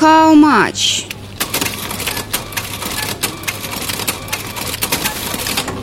[0.00, 1.06] How much?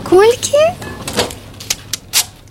[0.03, 0.57] Колькі?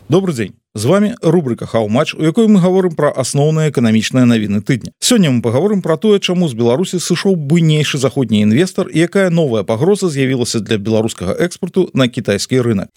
[0.08, 4.92] Добрый дзень з вами рубрика хау-матч у якой мы гаворым пра асноўныя эканамічныя навіны тыдня
[5.00, 9.62] сёння мы паговорым пра тое чаму з беларусі сышоў буйнейшы заходні інвестор і якая новая
[9.62, 12.88] пагроза з'явілася для беларускага экспорту на кітайскі рынок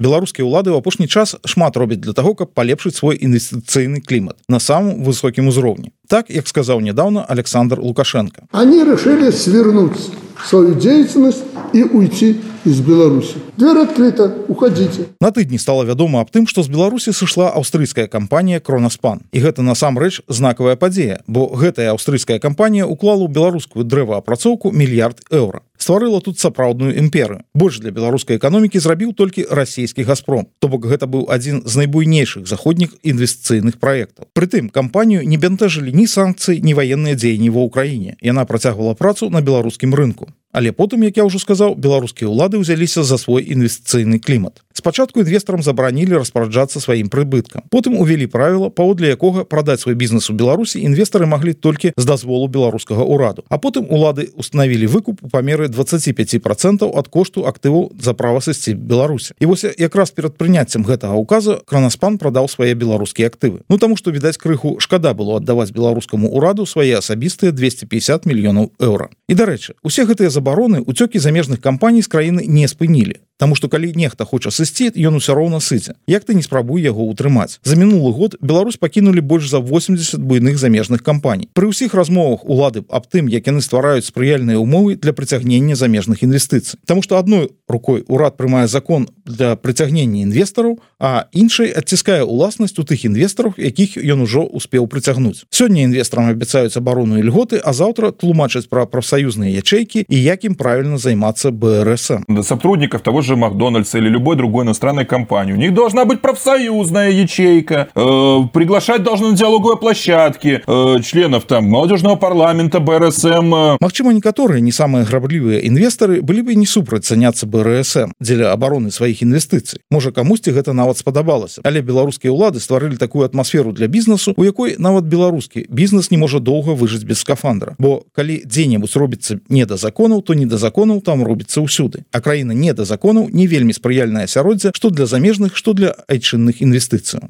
[0.00, 4.58] беларускія ўлады ў апошні час шмат робяць для таго каб палепшыць свой інвестыцыйны клімат на
[4.58, 5.92] самым высокім узроўні.
[6.08, 8.48] Так як сказаў нядаўна александр лукашенко.
[8.50, 10.00] Они решили свернуть
[10.44, 13.36] свою деятельность и уйти из Беларуси.
[13.56, 15.06] Дверь открыта, уходите.
[15.20, 19.22] На тыдні стала вядома аб тым, што з Беларусі сышла аўстрыйская кампанія Кронаспан.
[19.32, 25.62] І гэта насамрэч знакавая падзея, бо гэтая аўстрыйская кампанія уклала ў беларускую дрэваапрацоўку мільярд еўра.
[25.80, 27.40] Стварыла тут сапраўдную імперыю.
[27.54, 30.46] Больш для беларускай эканомікі зрабіў толькі расійскі газпром.
[30.60, 34.28] То бок гэта быў адзін з найбуйнейшых заходніх інвестыцыйных праектаў.
[34.36, 38.20] Прытым кампанію не бянтэжылі ні санкцыі, ні ваенныя дзеянні ва ўкраіне.
[38.20, 40.28] Яна працягвала працу на беларускім рынку.
[40.52, 45.62] Але потым як я ўжо сказаў беларускія ўлады ўзяліся за свой інвестыцыйны клімат спачатку інвесторам
[45.62, 47.62] забаранілі распараджацца сваім прыбыткам.
[47.70, 52.48] Потым увялі правіла паводле якога прадаць свой бізнес у беларусі інвестары маглі толькі з дазволу
[52.48, 53.46] беларускага ўраду.
[53.48, 58.74] А потым улады установілі выкуп у памеры 25 процентаў ад кошту актыву за права сысці
[58.74, 63.62] беларусі і вось якраз перад прыняццем гэтага указа кранаспан прадаў свае беларускія актывы.
[63.70, 69.14] Ну таму што відаць крыху шкада было аддаваць беларускаму ўраду свае асабістыя 250 мільёнаў еўра.
[69.28, 73.72] І дарэчы усе гэтыя за забароны уцёкі замежных кампаній з краіны не спынілі Таму што
[73.72, 75.96] калі нехта хоча сысці ён усё роўна сыце.
[76.04, 77.56] Як ты не спрабуй яго ўтрымаць?
[77.64, 81.48] За мінулы год Беларусь пакінулі больш за 80 буйных замежных кампаній.
[81.56, 86.76] Пры ўсіх размовах улады аб тым як яны ствараюць спрыяльныя умовы для прыцягнення замежных інвестыцый.
[86.84, 92.83] Таму што адной рукой урад прымае закон для прыцягнення інвестараў а іншай адціскае уласнасць у
[92.83, 98.09] тых інвестараў якіх ён ужо успеў прыцягнуць сёння інвесторам абяцаюць абарону і льготы а заўтра
[98.09, 103.95] тлумачаць пра прафсаюзныя ячэйкі і як ім правільна займацца БРС сотрудников того же же Макдональдс
[103.95, 105.53] или любой другой иностранной компании.
[105.53, 111.65] У них должна быть профсоюзная ячейка, э, приглашать должны на диалоговые площадки э, членов там
[111.65, 113.55] молодежного парламента, БРСМ.
[113.55, 113.77] Э.
[113.79, 119.22] Магчыма, некоторые не самые граблівыя инвесторы были бы не супраць заняться БРСМ дзеля обороны своих
[119.22, 119.80] инвестиций.
[119.90, 121.60] Можа, камусьці гэта нават спадабалася.
[121.64, 126.40] Але беларускія ўлады стварылі такую атмасферу для бізнесу, у якой нават беларускі бізнес не можа
[126.40, 127.76] доўга выжыць без скафандра.
[127.78, 132.08] Бо калі дзе-небудзь робіцца не да законаў, то не да законаў там робіцца ўсюды.
[132.12, 136.62] А краіна не да законаў не вельмі спрыяльнае асяроддзе што для замежных што для айчынных
[136.64, 137.28] інвестыцыяў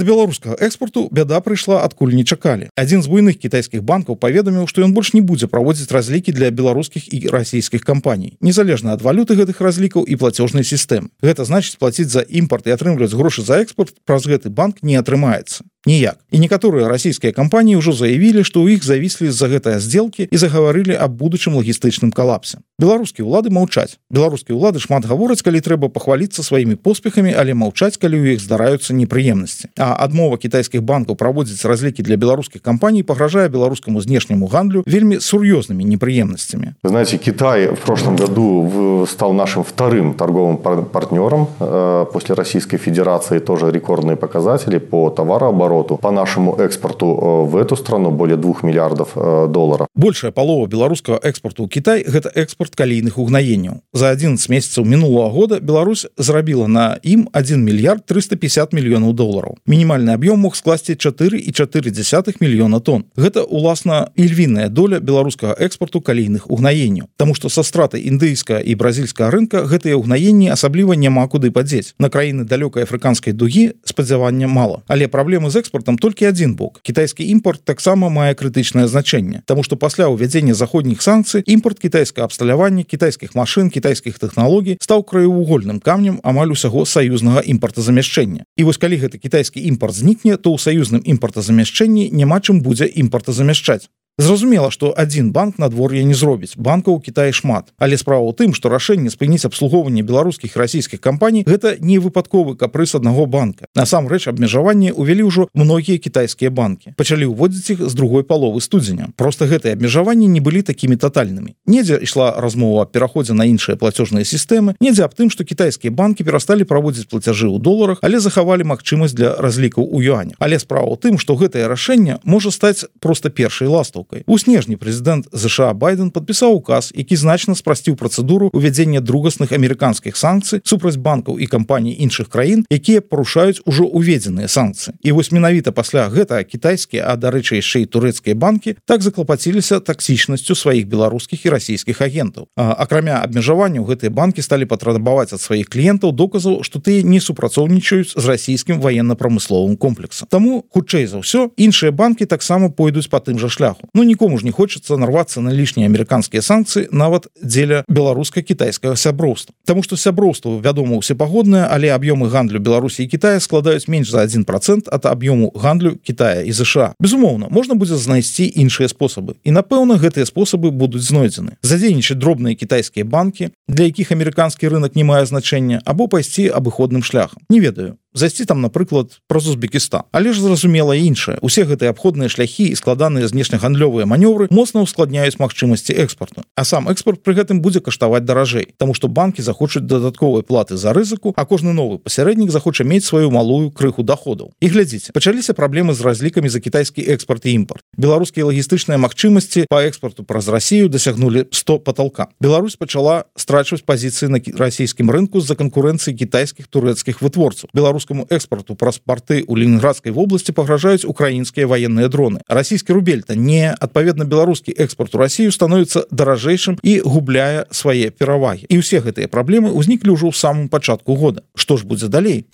[0.00, 4.96] беларускага экспорту бяда прыйшла адкуль не чакалі адзін з буйных кітайскіх банкаў паведаміў што ён
[4.96, 10.08] больш не будзе праводзіць разлікі для беларускіх і расійскіх кампаній незалежна ад валюты гэтых разлікаў
[10.08, 14.48] і платежнай сістэм гэта значыць плаціць за імпорт і атрымліваць грошы за экспорт праз гэты
[14.48, 16.16] банк не атрымаецца ніяк.
[16.30, 20.94] І некаторыя расійскія кампаніі ўжо заявілі што ў іх завіслі з-за гэтыя здзелкі і загаварылі
[20.94, 22.62] аб будучым лагістычным калапсе.
[22.78, 23.98] Беларускія ўлады маўчаць.
[24.06, 28.94] Беларускія ўлады шмат гавораць калі трэба пахваліцца сваімі поспехамі але маўчаць калі ў іх здараюцца
[28.94, 29.74] непрыемнасці.
[29.74, 35.82] А адмова кітайскіх банкаў праводзіць разлікі для беларускіх кампаній пагражае беларускаму знешняму гандлю вельмі сур'ёзнымі
[35.82, 36.78] непрыемнасцямі.
[36.86, 43.38] Знаете Китай в прошлом году стал нашим вторым торговым партнером э, после Российской Федерации.
[43.38, 48.62] Тоже рекордные показатели по товарообороту обороту по нашему экспорту э, в эту страну более двух
[48.62, 49.86] миллиардов э, долларов.
[49.94, 56.06] Большая полова беларускага экспорту Китай гэта экспорт калійных угнаенняў за 11 месяцаў мінулого года Беларусь
[56.18, 59.56] зрабіла на ім 1 мільярд 350 мільёнаў долларов.
[59.66, 63.04] Мінімальны аб'ём мог скласці 4 і 4 десятых мільёна тонн.
[63.16, 69.30] Гэта уласна ільвіная доля беларускага экспорту калійных угнаенняў Таму что са стратай індыйска і бразільская
[69.30, 74.82] рынка гэтыя угнаенні асабліва няма куды падзець на краіны далёкай афрыканскай дугі спадзявання мало.
[74.88, 76.80] Але праблемы з экспортам толькі один бок.
[76.82, 82.82] Кітайскі імпорт таксама мае крытычнае значэнне Таму што пасля ўвядзення заходніх санкцый імпорт кітайскага абсталявання
[82.82, 89.22] кітайскіх машин кітайскіх тэхналогій стаў краевугольным камнем амаль усяго саюзнага імпортазамяшчэння І вось калі гэты
[89.22, 93.86] кітайскі імпорт знікне то ў саюзным імпортазамяшчэнні няма чым будзе імпортазамяшчаць
[94.18, 98.68] Зразумела, што адзін банк надвор'я не зробіць банкаў Кітай шмат, але справа ў тым, што
[98.68, 103.64] рашэнне спыніць абслугоўванне беларускіх расійскіх кампаній гэта не выпадковы капрыс аднаго банка.
[103.72, 106.92] Насамрэч абмежаванне ўвялі ўжо многія кітайскія банкі.
[107.00, 109.08] пачалі ўводзіць іх з другой паловы студзеня.
[109.16, 111.56] Проста гэтыя абмежаванні не былі такімі тотальнымі.
[111.64, 116.20] Недзе ішла размова аб пераходзе на іншыя плацежныя сістэмы, недзе аб тым, што кітайскія банкі
[116.28, 120.36] перасталі праводзіць плацяжы ў доларах, але захавалі магчымасць для разлікаў у юань.
[120.36, 124.76] Але справа ў тым, што гэтае рашэнне можа стаць проста першай ластаў высокай у снежні
[124.76, 131.38] прэзідэнт ЗША байден подпісаў указ які значна спрасціў працэдуру увядзення другасных амерыканскіх санкцый супраць банкаў
[131.38, 134.94] і кампаній іншых краін якія парушаюць ужо уведзеныя санкцыі.
[135.02, 140.54] І вось менавіта пасля гэта кітайскія а дарэчы яшчэ і турэцкія банкі так заклапаціліся таксічнасцю
[140.54, 142.48] сваіх беларускіх і расійскіх агентаў.
[142.56, 148.24] Акрамя абмежаванняў гэтыя банкі сталі патрабаваць ад сваіх кліентаў доказаў што тыя не супрацоўнічаюць з
[148.24, 150.28] расійскім военно-прамысловым комплексам.
[150.30, 154.44] Таму хутчэй за ўсё іншыя банкі таксама пойдуць по тым жа шляху Ну нікому ж
[154.44, 160.96] не хочется нарвацца на лішнія амерыканскія санкцыі нават дзеля беларуска-кітайскага сяброўства Таму што сяброўства вядома
[160.96, 166.00] усепагоднае але аб'ёмы гандлю Беларусі і Китая складаюць менш за один процент от аб'ёму гандлю
[166.00, 169.36] Китая і ЗША безумоўна можна будзе знайсці іншыя спосабы.
[169.44, 171.60] І напэўна гэтыя спосабы будуць знойдзены.
[171.60, 177.44] Задзейнічаць дробныя кітайскія банкі для якіх амерыканскі рынок не мае значэння або пайсці абыходным шляхам.
[177.52, 180.02] Не ведаю зайсці там напрыклад праз Узбекістан.
[180.12, 181.38] Але ж зразумела іншае.
[181.42, 187.22] Усе гэтыя абходныя шляхі і складаныя знешнегандлёвыя манёвры моцна ускладняюць магчымасці экспорту а сам экспорт
[187.22, 191.72] пры гэтым будзе каштаваць даражэй Таму што банкі захочуць дадатковай платы за рызыку а кожны
[191.72, 196.60] новы пасярэднік захоча мець сваю малую крыху доходаў і глядзіце пачаліся праблемы з разлікамі за
[196.60, 202.76] кітайскі экспорт і імпорт беларускія лагістычныя магчымасці по экспорту праз Росію дасягнули 100 потолка Беларусь
[202.76, 207.70] пачала страчваць пазіцыі на расійскім рынку з-за канкурэнцыі кітайскіх турэцкіх вытворцаў.
[207.74, 208.74] Беларус беларускаму экспорту.
[208.74, 212.40] Праз порты у ленинградской вобласці пагражаюць украінскія военные дроны.
[212.48, 218.78] Расійскі рубель-то не адпаведна беларускі экспорт у Россию становится даражэйшым і губляе свае перавагі і
[218.78, 221.42] усе гэтыя праблемы ўзніклі ўжо ў самым пачатку года.
[221.54, 222.46] Что ж будзе далей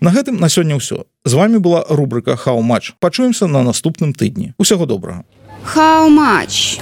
[0.00, 4.54] на гэтым на сёння ўсё з вами была рубрика хау матч пачуемся на наступным тыдні
[4.56, 5.24] усяго добрага
[5.60, 6.80] How much?